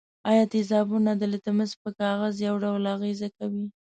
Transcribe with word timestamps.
آیا 0.29 0.43
تیزابونه 0.53 1.11
د 1.17 1.23
لتمس 1.33 1.71
پر 1.81 1.91
کاغذ 1.99 2.35
یو 2.47 2.55
ډول 2.63 2.83
اغیزه 2.95 3.29
کوي؟ 3.37 3.65